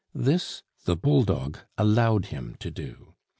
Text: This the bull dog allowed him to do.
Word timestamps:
This 0.15 0.63
the 0.85 0.95
bull 0.95 1.21
dog 1.25 1.59
allowed 1.77 2.25
him 2.33 2.55
to 2.59 2.71
do. 2.71 3.13